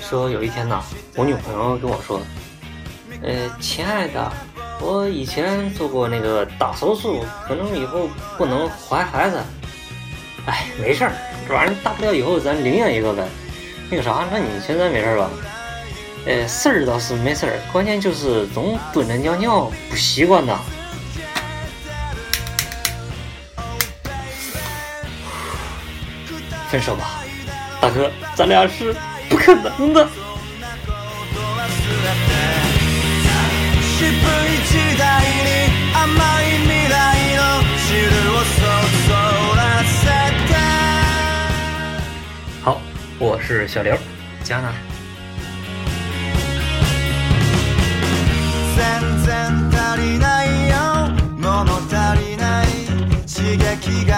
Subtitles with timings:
[0.00, 0.82] 说有一天呢，
[1.16, 2.22] 我女朋友跟我说
[3.22, 4.32] ：“呃，亲爱的，
[4.80, 9.38] 我以前做过那个大手术，可能以后不能怀孩子。”
[10.46, 11.12] 哎，没事儿，
[11.46, 13.28] 这玩意儿大不了以后咱领养一个呗。
[13.90, 15.30] 那个啥，那你现在没事吧？
[16.24, 20.58] 呃，事儿倒是没事儿，关键就是总蹲着尿尿不习惯呐。
[26.69, 27.21] 分手吧，
[27.81, 28.95] 大哥，咱俩是
[29.29, 30.07] 不可能的。
[42.61, 42.81] 好，
[43.19, 43.97] 我是小刘，
[44.43, 44.73] 加呢？
[48.75, 48.83] 全
[49.25, 50.75] 然足りないよ
[51.37, 52.67] 物足りない
[53.27, 54.13] 刺激が